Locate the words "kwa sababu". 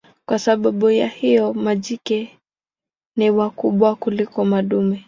0.25-0.89